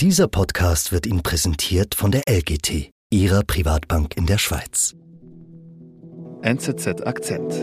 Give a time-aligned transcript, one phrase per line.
[0.00, 4.94] Dieser Podcast wird Ihnen präsentiert von der LGT, Ihrer Privatbank in der Schweiz.
[6.42, 7.54] NZZ Akzent.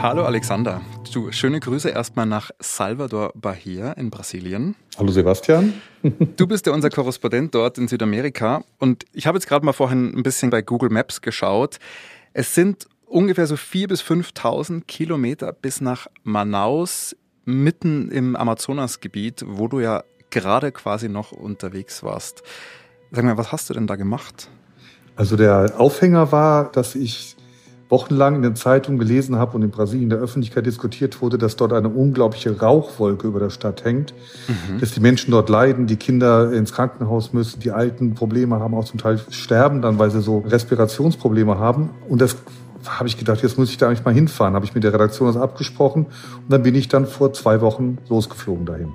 [0.00, 0.80] Hallo Alexander.
[1.12, 4.76] Du, schöne Grüße erstmal nach Salvador Bahia in Brasilien.
[4.96, 5.74] Hallo Sebastian.
[6.36, 10.16] du bist ja unser Korrespondent dort in Südamerika und ich habe jetzt gerade mal vorhin
[10.16, 11.80] ein bisschen bei Google Maps geschaut.
[12.32, 19.68] Es sind ungefähr so 4.000 bis 5.000 Kilometer bis nach Manaus, mitten im Amazonasgebiet, wo
[19.68, 22.42] du ja gerade quasi noch unterwegs warst.
[23.12, 24.48] Sag mal, was hast du denn da gemacht?
[25.14, 27.36] Also der Aufhänger war, dass ich
[27.88, 31.54] wochenlang in den Zeitungen gelesen habe und in Brasilien in der Öffentlichkeit diskutiert wurde, dass
[31.54, 34.14] dort eine unglaubliche Rauchwolke über der Stadt hängt,
[34.48, 34.80] mhm.
[34.80, 38.86] dass die Menschen dort leiden, die Kinder ins Krankenhaus müssen, die Alten Probleme haben, auch
[38.86, 41.90] zum Teil sterben dann, weil sie so Respirationsprobleme haben.
[42.08, 42.36] Und das
[42.86, 44.54] habe ich gedacht, jetzt muss ich da eigentlich mal hinfahren.
[44.54, 47.98] Habe ich mit der Redaktion das abgesprochen und dann bin ich dann vor zwei Wochen
[48.08, 48.92] losgeflogen dahin.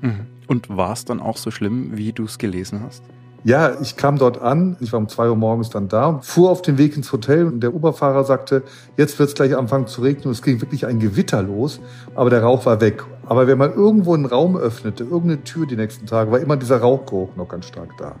[0.00, 0.26] Mhm.
[0.46, 3.02] Und war es dann auch so schlimm, wie du es gelesen hast?
[3.44, 6.62] Ja, ich kam dort an, ich war um zwei Uhr morgens dann da, fuhr auf
[6.62, 8.62] den Weg ins Hotel und der Uberfahrer sagte,
[8.96, 11.80] jetzt wird es gleich anfangen zu regnen und es ging wirklich ein Gewitter los,
[12.14, 13.02] aber der Rauch war weg.
[13.26, 16.78] Aber wenn man irgendwo einen Raum öffnete, irgendeine Tür die nächsten Tage, war immer dieser
[16.78, 18.14] Rauchgeruch noch ganz stark da.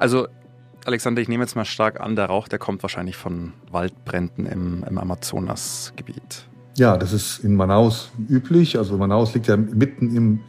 [0.00, 0.26] Also
[0.86, 4.84] Alexander, ich nehme jetzt mal stark an, der Rauch, der kommt wahrscheinlich von Waldbränden im,
[4.88, 6.46] im Amazonasgebiet.
[6.76, 8.78] Ja, das ist in Manaus üblich.
[8.78, 10.40] Also Manaus liegt ja mitten im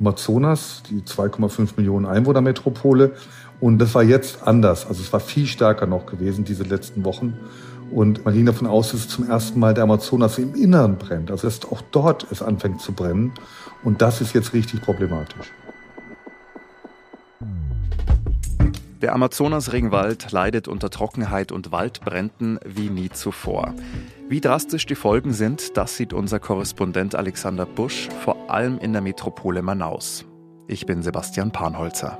[0.00, 3.12] Amazonas, die 2,5 Millionen Einwohnermetropole.
[3.60, 4.84] Und das war jetzt anders.
[4.84, 7.38] Also es war viel stärker noch gewesen, diese letzten Wochen.
[7.92, 11.30] Und man ging davon aus, dass es zum ersten Mal der Amazonas im Inneren brennt.
[11.30, 13.32] Also dass auch dort es anfängt zu brennen.
[13.84, 15.52] Und das ist jetzt richtig problematisch.
[19.00, 23.74] Der Amazonas-Regenwald leidet unter Trockenheit und Waldbränden wie nie zuvor.
[24.28, 29.00] Wie drastisch die Folgen sind, das sieht unser Korrespondent Alexander Busch vor allem in der
[29.00, 30.24] Metropole Manaus.
[30.66, 32.18] Ich bin Sebastian Panholzer.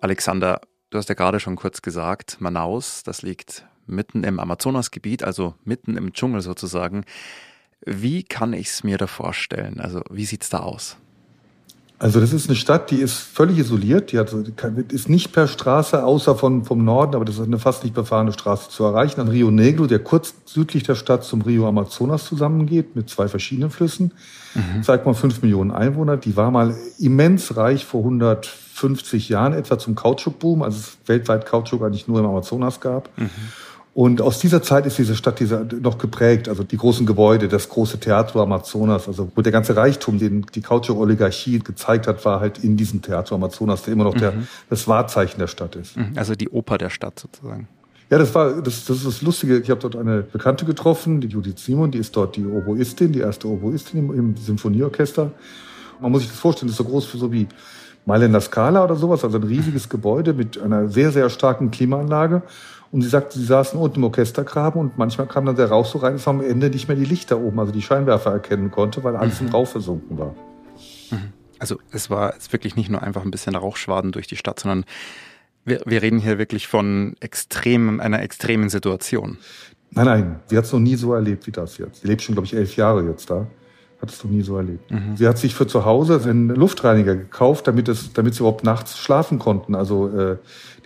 [0.00, 5.54] Alexander, du hast ja gerade schon kurz gesagt, Manaus, das liegt mitten im Amazonasgebiet, also
[5.62, 7.04] mitten im Dschungel sozusagen.
[7.84, 9.78] Wie kann ich es mir da vorstellen?
[9.78, 10.96] Also wie sieht es da aus?
[12.02, 14.10] Also das ist eine Stadt, die ist völlig isoliert.
[14.10, 14.32] Die hat,
[14.90, 18.32] ist nicht per Straße, außer von, vom Norden, aber das ist eine fast nicht befahrene
[18.32, 19.20] Straße zu erreichen.
[19.20, 23.68] An Rio Negro, der kurz südlich der Stadt zum Rio Amazonas zusammengeht, mit zwei verschiedenen
[23.68, 24.12] Flüssen.
[24.54, 24.82] Mhm.
[24.82, 26.16] Zeigt mal fünf Millionen Einwohner.
[26.16, 31.82] Die war mal immens reich vor 150 Jahren, etwa zum Kautschukboom, als es weltweit Kautschuk
[31.82, 33.10] eigentlich nur im Amazonas gab.
[33.18, 33.28] Mhm.
[33.92, 36.48] Und aus dieser Zeit ist diese Stadt diese noch geprägt.
[36.48, 40.60] Also die großen Gebäude, das große Theater Amazonas, also wo der ganze Reichtum, den die
[40.60, 44.46] Kautschuk-Oligarchie gezeigt hat, war halt in diesem Theater Amazonas, der immer noch der, mhm.
[44.68, 45.96] das Wahrzeichen der Stadt ist.
[45.96, 46.12] Mhm.
[46.14, 47.66] Also die Oper der Stadt sozusagen.
[48.10, 49.58] Ja, das war das, das ist das Lustige.
[49.58, 53.20] Ich habe dort eine Bekannte getroffen, die Judith Simon, die ist dort die Oboistin, die
[53.20, 55.32] erste Oboistin im, im Symphonieorchester.
[56.00, 57.48] Man muss sich das vorstellen, das ist so groß für so wie
[58.06, 62.42] Mailänder Scala oder sowas, also ein riesiges Gebäude mit einer sehr, sehr starken Klimaanlage.
[62.92, 65.98] Und sie sagte, sie saßen unten im Orchestergraben und manchmal kam dann der Rauch so
[65.98, 69.04] rein, dass man am Ende nicht mehr die Lichter oben, also die Scheinwerfer erkennen konnte,
[69.04, 69.46] weil alles mhm.
[69.46, 70.34] im Rauch versunken war.
[71.10, 71.32] Mhm.
[71.60, 74.84] Also es war jetzt wirklich nicht nur einfach ein bisschen Rauchschwaden durch die Stadt, sondern
[75.64, 79.38] wir, wir reden hier wirklich von extrem, einer extremen Situation.
[79.92, 82.02] Nein, nein, sie hat es noch nie so erlebt wie das jetzt.
[82.02, 83.46] Sie lebt schon, glaube ich, elf Jahre jetzt da.
[84.00, 84.90] Hattest du nie so erlebt.
[84.90, 85.16] Mhm.
[85.16, 88.98] Sie hat sich für zu Hause einen Luftreiniger gekauft, damit, es, damit sie überhaupt nachts
[88.98, 89.74] schlafen konnten.
[89.74, 90.36] Also äh,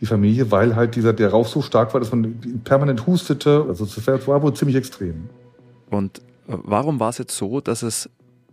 [0.01, 3.67] die Familie, weil halt dieser, der Rauch so stark war, dass man permanent hustete.
[3.69, 5.29] Also das war wohl ziemlich extrem.
[5.91, 8.11] Und äh, warum war es jetzt so, dass es,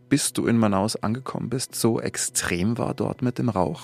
[0.10, 3.82] bis du in Manaus angekommen bist, so extrem war dort mit dem Rauch?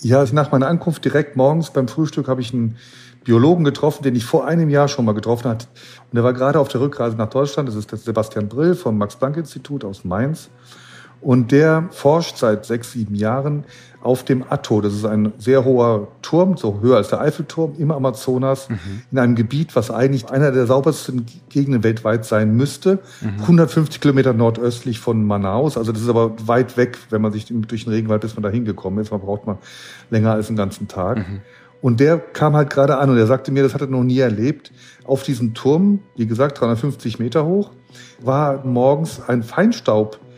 [0.00, 2.76] Ja, nach meiner Ankunft direkt morgens beim Frühstück habe ich einen
[3.24, 5.66] Biologen getroffen, den ich vor einem Jahr schon mal getroffen hatte.
[6.10, 7.68] Und der war gerade auf der Rückreise nach Deutschland.
[7.68, 10.50] Das ist der Sebastian Brill vom Max-Planck-Institut aus Mainz.
[11.24, 13.64] Und der forscht seit sechs, sieben Jahren
[14.02, 14.82] auf dem Atto.
[14.82, 18.78] Das ist ein sehr hoher Turm, so höher als der Eiffelturm im Amazonas, mhm.
[19.10, 22.98] in einem Gebiet, was eigentlich einer der saubersten Gegenden weltweit sein müsste.
[23.22, 23.40] Mhm.
[23.40, 25.78] 150 Kilometer nordöstlich von Manaus.
[25.78, 28.50] Also das ist aber weit weg, wenn man sich durch den Regenwald bis man da
[28.50, 29.10] hingekommen ist.
[29.10, 29.56] Man braucht man
[30.10, 31.16] länger als einen ganzen Tag.
[31.16, 31.40] Mhm.
[31.80, 34.18] Und der kam halt gerade an und er sagte mir, das hat er noch nie
[34.18, 34.72] erlebt.
[35.04, 37.70] Auf diesem Turm, wie gesagt, 350 Meter hoch,
[38.20, 39.42] war morgens ein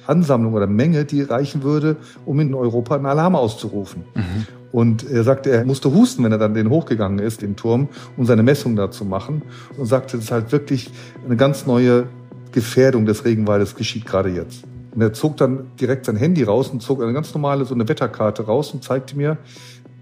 [0.06, 4.04] Feinstaubansammlung oder Menge, die reichen würde, um in Europa einen Alarm auszurufen.
[4.14, 4.46] Mhm.
[4.72, 8.26] Und er sagte, er musste husten, wenn er dann den hochgegangen ist, den Turm, um
[8.26, 9.42] seine Messung da zu machen.
[9.76, 10.90] Und sagte, das ist halt wirklich
[11.24, 12.04] eine ganz neue
[12.52, 14.64] Gefährdung des Regenwaldes geschieht gerade jetzt.
[14.94, 17.88] Und er zog dann direkt sein Handy raus und zog eine ganz normale, so eine
[17.88, 19.38] Wetterkarte raus und zeigte mir,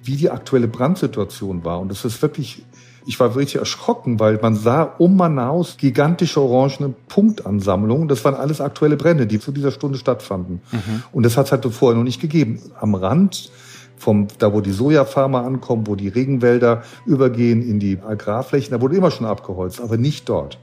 [0.03, 1.81] wie die aktuelle Brandsituation war.
[1.81, 2.65] Und es ist wirklich
[3.07, 8.09] Ich war richtig erschrocken, weil man sah um Manaus gigantische orangene Punktansammlungen.
[8.09, 10.63] Das waren alles aktuelle Brände, die zu dieser Stunde stattfanden.
[10.73, 11.03] Mhm.
[11.13, 12.61] Und das hat es halt vorher noch nicht gegeben.
[12.81, 13.51] Am Rand
[13.97, 18.97] vom, da wo die Sojafarmer ankommen, wo die Regenwälder übergehen in die Agrarflächen, da wurde
[18.97, 20.59] immer schon abgeholzt, aber nicht dort.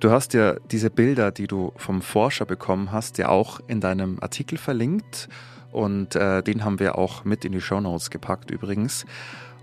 [0.00, 4.18] Du hast ja diese Bilder, die du vom Forscher bekommen hast, ja auch in deinem
[4.20, 5.28] Artikel verlinkt.
[5.72, 9.06] Und äh, den haben wir auch mit in die Show Notes gepackt übrigens.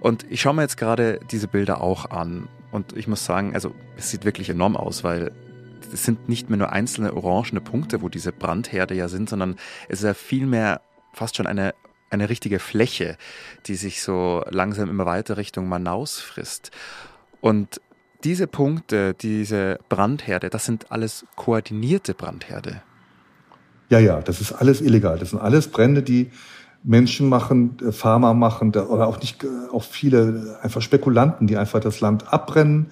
[0.01, 2.49] Und ich schaue mir jetzt gerade diese Bilder auch an.
[2.71, 5.31] Und ich muss sagen, also es sieht wirklich enorm aus, weil
[5.93, 9.57] es sind nicht mehr nur einzelne orangene Punkte, wo diese Brandherde ja sind, sondern
[9.89, 10.81] es ist ja vielmehr
[11.13, 11.75] fast schon eine,
[12.09, 13.15] eine richtige Fläche,
[13.67, 16.71] die sich so langsam immer weiter Richtung Manaus frisst.
[17.39, 17.79] Und
[18.23, 22.81] diese Punkte, diese Brandherde, das sind alles koordinierte Brandherde.
[23.89, 25.19] Ja, ja, das ist alles illegal.
[25.19, 26.31] Das sind alles Brände, die
[26.83, 31.79] Menschen machen, äh, Farmer machen oder auch nicht, äh, auch viele einfach Spekulanten, die einfach
[31.79, 32.87] das Land abbrennen,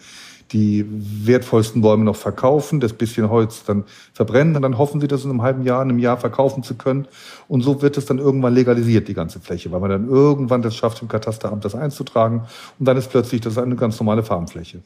[0.51, 3.83] die wertvollsten Bäume noch verkaufen, das bisschen Holz dann
[4.13, 6.75] verbrennen und dann hoffen sie, das in einem halben Jahr, in einem Jahr verkaufen zu
[6.75, 7.07] können.
[7.47, 10.75] Und so wird es dann irgendwann legalisiert, die ganze Fläche, weil man dann irgendwann das
[10.75, 12.45] schafft, im Katasteramt das einzutragen
[12.80, 14.81] und dann ist plötzlich das eine ganz normale Farmfläche.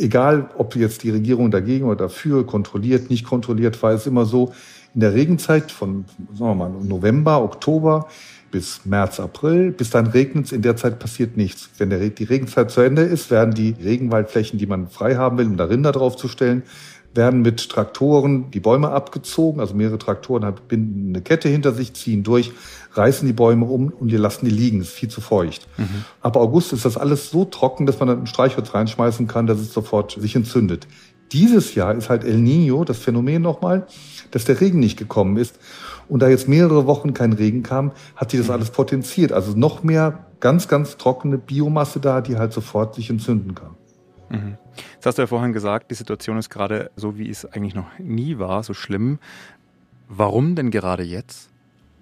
[0.00, 4.52] Egal, ob jetzt die Regierung dagegen oder dafür kontrolliert, nicht kontrolliert, war es immer so,
[4.96, 8.08] in der Regenzeit von sagen wir mal, November, Oktober
[8.50, 9.70] bis März, April.
[9.70, 10.52] Bis dann regnet es.
[10.52, 11.68] In der Zeit passiert nichts.
[11.76, 15.46] Wenn der, die Regenzeit zu Ende ist, werden die Regenwaldflächen, die man frei haben will,
[15.46, 16.62] um da Rinder draufzustellen,
[17.12, 19.60] werden mit Traktoren die Bäume abgezogen.
[19.60, 22.52] Also mehrere Traktoren binden eine Kette hinter sich, ziehen durch,
[22.94, 24.80] reißen die Bäume um und die lassen die liegen.
[24.80, 25.68] Ist viel zu feucht.
[25.76, 26.04] Mhm.
[26.22, 29.58] Ab August ist das alles so trocken, dass man dann ein Streichholz reinschmeißen kann, dass
[29.58, 30.86] es sofort sich entzündet.
[31.32, 33.86] Dieses Jahr ist halt El Nino, das Phänomen nochmal,
[34.30, 35.58] dass der Regen nicht gekommen ist.
[36.08, 39.32] Und da jetzt mehrere Wochen kein Regen kam, hat sich das alles potenziert.
[39.32, 43.70] Also noch mehr ganz, ganz trockene Biomasse da, die halt sofort sich entzünden kann.
[44.28, 44.56] Mhm.
[44.94, 47.86] Jetzt hast du ja vorhin gesagt, die Situation ist gerade so, wie es eigentlich noch
[47.98, 49.18] nie war, so schlimm.
[50.08, 51.48] Warum denn gerade jetzt?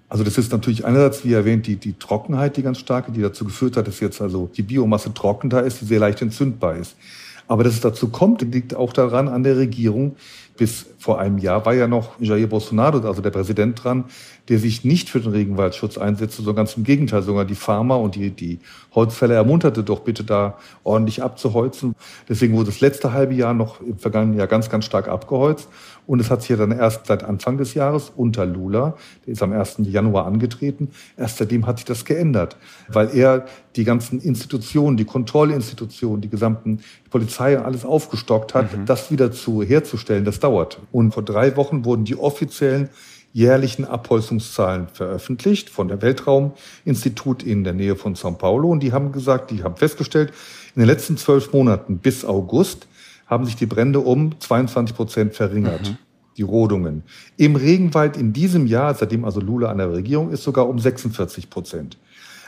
[0.09, 3.45] Also das ist natürlich einerseits, wie erwähnt, die, die Trockenheit, die ganz starke, die dazu
[3.45, 6.97] geführt hat, dass jetzt also die Biomasse trocken da ist, die sehr leicht entzündbar ist.
[7.47, 10.17] Aber dass es dazu kommt, liegt auch daran an der Regierung.
[10.57, 14.05] Bis vor einem Jahr war ja noch Jair Bolsonaro, also der Präsident dran,
[14.49, 18.15] der sich nicht für den Regenwaldschutz einsetzte, sondern ganz im Gegenteil, sogar die Farmer und
[18.15, 18.61] die, die
[18.95, 21.97] Holzfäller ermunterte doch bitte da ordentlich abzuholzen.
[22.29, 25.69] Deswegen wurde das letzte halbe Jahr noch im vergangenen Jahr ganz, ganz stark abgeholzt.
[26.07, 29.43] Und es hat sich ja dann erst seit Anfang des Jahres unter Lula, der ist
[29.43, 29.79] am 1.
[29.85, 32.57] Januar angetreten, erst seitdem hat sich das geändert,
[32.89, 38.87] weil er die ganzen Institutionen, die Kontrollinstitutionen, die gesamten die Polizei alles aufgestockt hat, mhm.
[38.87, 40.79] das wieder zu herzustellen, das dauert.
[40.93, 42.89] Und vor drei Wochen wurden die offiziellen
[43.33, 48.71] jährlichen Abholzungszahlen veröffentlicht von der Weltrauminstitut in der Nähe von São Paulo.
[48.71, 50.33] Und die haben gesagt, die haben festgestellt,
[50.77, 52.87] in den letzten zwölf Monaten bis August
[53.27, 55.91] haben sich die Brände um 22 Prozent verringert.
[55.91, 55.97] Mhm.
[56.37, 57.05] Die Rodungen.
[57.37, 61.49] Im Regenwald in diesem Jahr, seitdem also Lula an der Regierung ist, sogar um 46
[61.49, 61.97] Prozent.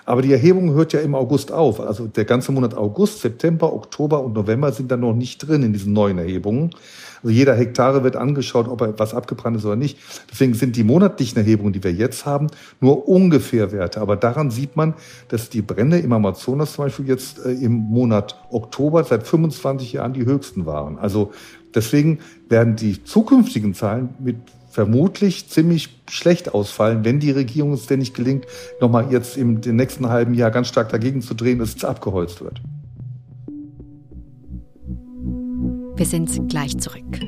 [0.06, 1.80] Aber die Erhebung hört ja im August auf.
[1.80, 5.72] Also der ganze Monat August, September, Oktober und November sind dann noch nicht drin in
[5.72, 6.70] diesen neuen Erhebungen.
[7.22, 9.98] Also jeder Hektare wird angeschaut, ob er was abgebrannt ist oder nicht.
[10.30, 12.46] Deswegen sind die monatlichen Erhebungen, die wir jetzt haben,
[12.80, 14.00] nur ungefähr Werte.
[14.00, 14.94] Aber daran sieht man,
[15.26, 20.12] dass die Brände im Amazonas zum Beispiel jetzt äh, im Monat Oktober seit 25 Jahren
[20.12, 20.98] die höchsten waren.
[20.98, 21.32] Also
[21.74, 24.36] deswegen werden die zukünftigen Zahlen mit
[24.76, 28.45] vermutlich ziemlich schlecht ausfallen, wenn die Regierung es denn nicht gelingt,
[28.78, 32.42] nochmal jetzt im den nächsten halben Jahr ganz stark dagegen zu drehen, dass es abgeholzt
[32.42, 32.61] wird.
[35.97, 37.21] Wir sind gleich zurück.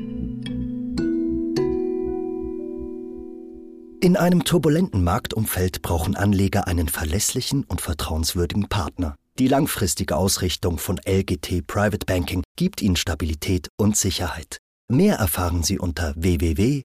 [3.99, 9.15] In einem turbulenten Marktumfeld brauchen Anleger einen verlässlichen und vertrauenswürdigen Partner.
[9.39, 14.59] Die langfristige Ausrichtung von LGT Private Banking gibt Ihnen Stabilität und Sicherheit.
[14.91, 16.83] Mehr erfahren Sie unter www.lgt.com.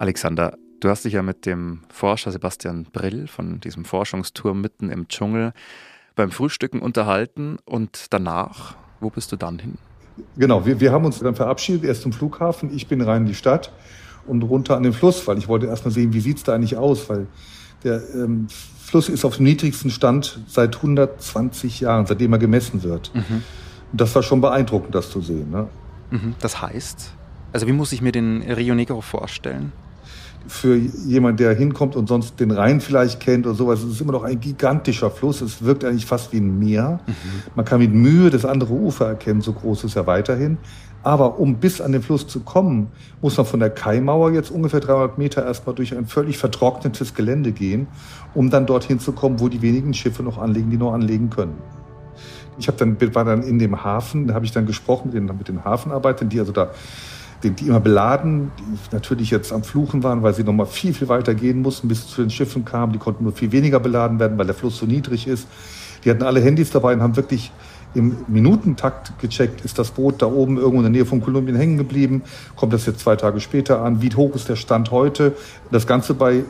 [0.00, 5.06] Alexander, du hast dich ja mit dem Forscher Sebastian Brill von diesem Forschungsturm mitten im
[5.06, 5.52] Dschungel
[6.16, 9.78] beim Frühstücken unterhalten und danach, wo bist du dann hin?
[10.36, 13.34] Genau, wir, wir haben uns dann verabschiedet, erst zum Flughafen, ich bin rein in die
[13.36, 13.70] Stadt
[14.26, 16.76] und runter an den Fluss, weil ich wollte erst mal sehen, wie sieht's da eigentlich
[16.76, 17.28] aus, weil
[17.84, 18.48] der ähm,
[18.84, 23.10] Fluss ist auf dem niedrigsten Stand seit 120 Jahren, seitdem er gemessen wird.
[23.14, 23.42] Mhm.
[23.92, 25.50] Und das war schon beeindruckend, das zu sehen.
[25.50, 25.68] Ne?
[26.10, 26.34] Mhm.
[26.40, 27.12] Das heißt,
[27.52, 29.72] also wie muss ich mir den Rio Negro vorstellen?
[30.46, 34.12] Für jemand, der hinkommt und sonst den Rhein vielleicht kennt oder sowas, es ist immer
[34.12, 35.40] noch ein gigantischer Fluss.
[35.40, 37.00] Es wirkt eigentlich fast wie ein Meer.
[37.06, 37.14] Mhm.
[37.54, 40.58] Man kann mit Mühe das andere Ufer erkennen, so groß ist er weiterhin.
[41.04, 42.88] Aber um bis an den Fluss zu kommen,
[43.20, 47.52] muss man von der Kaimauer jetzt ungefähr 300 Meter erstmal durch ein völlig vertrocknetes Gelände
[47.52, 47.86] gehen,
[48.34, 51.58] um dann dorthin zu kommen, wo die wenigen Schiffe noch anlegen, die noch anlegen können.
[52.58, 55.26] Ich habe dann war dann in dem Hafen, da habe ich dann gesprochen mit den,
[55.36, 56.70] mit den Hafenarbeitern, die also da
[57.42, 61.08] die, immer beladen, die natürlich jetzt am Fluchen waren, weil sie noch mal viel viel
[61.08, 62.92] weiter gehen mussten, bis zu den Schiffen kamen.
[62.94, 65.46] Die konnten nur viel weniger beladen werden, weil der Fluss so niedrig ist.
[66.04, 67.50] Die hatten alle Handys dabei und haben wirklich
[67.94, 71.78] im Minutentakt gecheckt, ist das Boot da oben irgendwo in der Nähe von Kolumbien hängen
[71.78, 72.22] geblieben,
[72.56, 75.36] kommt das jetzt zwei Tage später an, wie hoch ist der Stand heute,
[75.70, 76.44] das Ganze bei,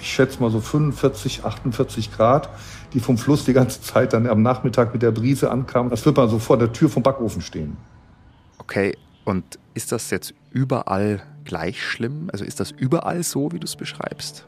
[0.00, 2.48] ich schätze mal so 45, 48 Grad,
[2.94, 6.16] die vom Fluss die ganze Zeit dann am Nachmittag mit der Brise ankamen, das wird
[6.16, 7.76] man so vor der Tür vom Backofen stehen.
[8.58, 12.28] Okay, und ist das jetzt überall gleich schlimm?
[12.32, 14.47] Also ist das überall so, wie du es beschreibst?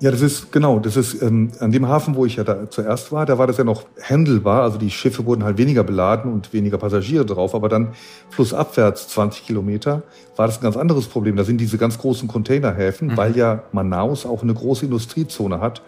[0.00, 3.10] Ja, das ist genau, das ist ähm, an dem Hafen, wo ich ja da zuerst
[3.10, 6.52] war, da war das ja noch handelbar, also die Schiffe wurden halt weniger beladen und
[6.52, 7.88] weniger Passagiere drauf, aber dann
[8.30, 10.04] flussabwärts 20 Kilometer
[10.36, 11.34] war das ein ganz anderes Problem.
[11.34, 13.16] Da sind diese ganz großen Containerhäfen, mhm.
[13.16, 15.82] weil ja Manaus auch eine große Industriezone hat,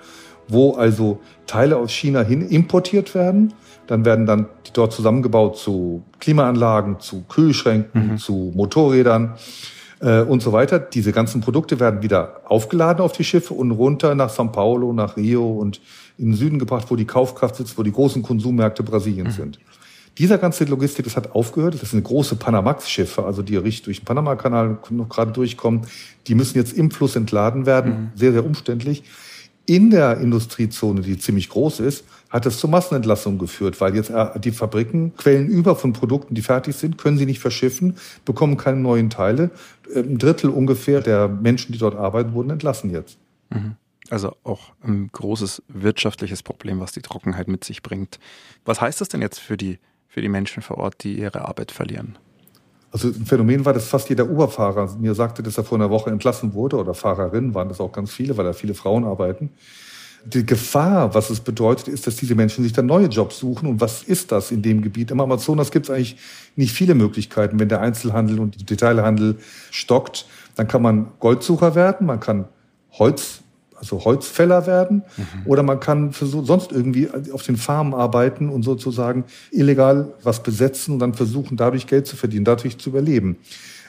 [0.49, 3.55] wo also Teile aus China hin importiert werden,
[3.87, 8.19] dann werden dann die dort zusammengebaut zu Klimaanlagen, zu Kühlschränken, mhm.
[8.19, 9.35] zu Motorrädern
[10.01, 10.79] äh, und so weiter.
[10.79, 15.17] Diese ganzen Produkte werden wieder aufgeladen auf die Schiffe und runter nach São Paulo, nach
[15.17, 15.81] Rio und
[16.19, 19.43] in den Süden gebracht, wo die Kaufkraft sitzt, wo die großen Konsummärkte Brasiliens mhm.
[19.43, 19.59] sind.
[20.19, 21.81] Dieser ganze Logistik, das hat aufgehört.
[21.81, 25.83] Das sind große Panamax-Schiffe, also die richtig durch den Panama-Kanal noch gerade durchkommen.
[26.27, 27.93] Die müssen jetzt im Fluss entladen werden.
[27.93, 28.11] Mhm.
[28.17, 29.05] Sehr, sehr umständlich.
[29.71, 34.41] In der Industriezone, die ziemlich groß ist, hat es zu Massenentlassungen geführt, weil jetzt äh,
[34.41, 38.81] die Fabriken quellen über von Produkten, die fertig sind, können sie nicht verschiffen, bekommen keine
[38.81, 39.53] neuen Teile.
[39.95, 43.17] Ein Drittel ungefähr der Menschen, die dort arbeiten, wurden entlassen jetzt.
[43.51, 43.77] Mhm.
[44.09, 48.19] Also auch ein großes wirtschaftliches Problem, was die Trockenheit mit sich bringt.
[48.65, 51.71] Was heißt das denn jetzt für die, für die Menschen vor Ort, die ihre Arbeit
[51.71, 52.19] verlieren?
[52.93, 56.11] Also ein Phänomen war, dass fast jeder Uberfahrer mir sagte, dass er vor einer Woche
[56.11, 59.51] entlassen wurde oder Fahrerinnen waren das auch ganz viele, weil da viele Frauen arbeiten.
[60.25, 63.69] Die Gefahr, was es bedeutet, ist, dass diese Menschen sich dann neue Jobs suchen.
[63.69, 65.11] Und was ist das in dem Gebiet?
[65.13, 66.17] Im Amazonas gibt es eigentlich
[66.57, 67.59] nicht viele Möglichkeiten.
[67.59, 69.39] Wenn der Einzelhandel und der Detailhandel
[69.71, 72.47] stockt, dann kann man Goldsucher werden, man kann
[72.93, 73.43] Holz
[73.81, 75.47] also Holzfäller werden, mhm.
[75.47, 80.43] oder man kann für so, sonst irgendwie auf den Farmen arbeiten und sozusagen illegal was
[80.43, 83.39] besetzen und dann versuchen, dadurch Geld zu verdienen, dadurch zu überleben.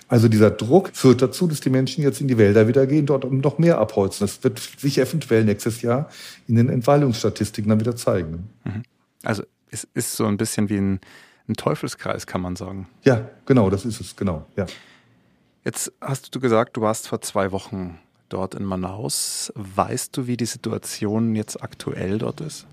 [0.07, 3.31] Also dieser Druck führt dazu, dass die Menschen jetzt in die Wälder wieder gehen, dort
[3.31, 4.25] noch mehr abholzen.
[4.25, 6.09] Das wird sich eventuell nächstes Jahr
[6.47, 8.49] in den Entwaldungsstatistiken dann wieder zeigen.
[8.65, 8.83] Mhm.
[9.23, 10.99] Also es ist so ein bisschen wie ein,
[11.47, 12.89] ein Teufelskreis, kann man sagen.
[13.03, 14.65] Ja, genau, das ist es, genau, ja.
[15.63, 17.97] Jetzt hast du gesagt, du warst vor zwei Wochen
[18.33, 19.51] dort in Manaus.
[19.55, 22.65] Weißt du, wie die Situation jetzt aktuell dort ist?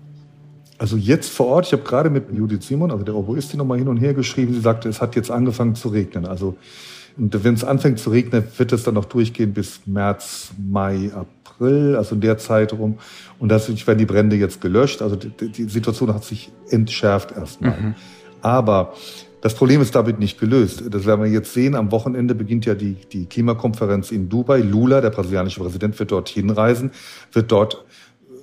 [0.77, 3.89] Also jetzt vor Ort, ich habe gerade mit Judith Simon, also der Oboistin, nochmal hin
[3.89, 4.53] und her geschrieben.
[4.53, 6.25] Sie sagte, es hat jetzt angefangen zu regnen.
[6.25, 6.55] Also
[7.17, 12.15] wenn es anfängt zu regnen, wird es dann noch durchgehen bis März, Mai, April, also
[12.15, 12.97] in der Zeit rum.
[13.39, 15.01] Und dadurch werden die Brände jetzt gelöscht.
[15.01, 17.79] Also die, die Situation hat sich entschärft erstmal.
[17.79, 17.95] Mhm.
[18.41, 18.93] Aber
[19.41, 20.83] das Problem ist damit nicht gelöst.
[20.89, 21.75] Das werden wir jetzt sehen.
[21.75, 24.59] Am Wochenende beginnt ja die, die Klimakonferenz in Dubai.
[24.59, 26.91] Lula, der brasilianische Präsident, wird dorthin reisen,
[27.31, 27.85] wird dort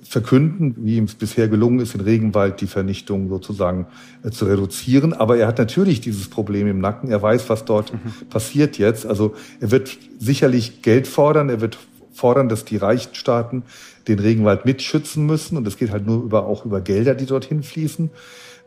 [0.03, 3.87] verkünden, wie ihm es bisher gelungen ist, in Regenwald die Vernichtung sozusagen
[4.23, 5.13] äh, zu reduzieren.
[5.13, 7.11] Aber er hat natürlich dieses Problem im Nacken.
[7.11, 8.27] Er weiß, was dort mhm.
[8.29, 9.05] passiert jetzt.
[9.05, 11.49] Also er wird sicherlich Geld fordern.
[11.49, 11.77] Er wird
[12.13, 13.63] fordern, dass die reichen Staaten
[14.07, 15.57] den Regenwald mitschützen müssen.
[15.57, 18.09] Und das geht halt nur über, auch über Gelder, die dorthin fließen.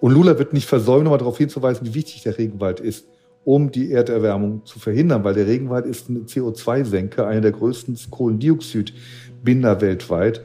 [0.00, 3.06] Und Lula wird nicht versäumen, nochmal darauf hinzuweisen, wie wichtig der Regenwald ist,
[3.44, 9.80] um die Erderwärmung zu verhindern, weil der Regenwald ist eine CO2-Senke, einer der größten Kohlendioxidbinder
[9.80, 10.42] weltweit.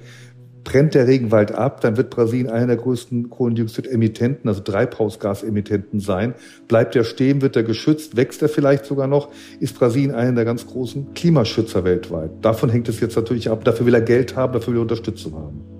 [0.64, 6.34] Brennt der Regenwald ab, dann wird Brasilien einer der größten Kohlendioxid-Emittenten, also Treibhausgasemittenten sein.
[6.68, 10.46] Bleibt er stehen, wird er geschützt, wächst er vielleicht sogar noch, ist Brasilien einer der
[10.46, 12.32] ganz großen Klimaschützer weltweit.
[12.42, 13.64] Davon hängt es jetzt natürlich ab.
[13.64, 15.75] Dafür will er Geld haben, dafür will er Unterstützung haben.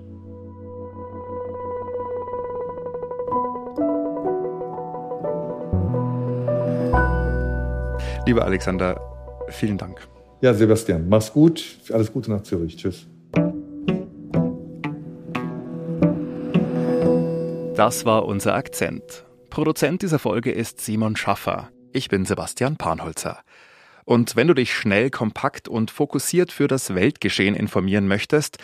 [8.26, 9.00] Lieber Alexander,
[9.50, 10.00] vielen Dank.
[10.40, 11.78] Ja, Sebastian, mach's gut.
[11.92, 12.76] Alles Gute nach Zürich.
[12.76, 13.06] Tschüss.
[17.76, 19.24] Das war unser Akzent.
[19.48, 21.68] Produzent dieser Folge ist Simon Schaffer.
[21.92, 23.38] Ich bin Sebastian Panholzer.
[24.04, 28.58] Und wenn du dich schnell, kompakt und fokussiert für das Weltgeschehen informieren möchtest,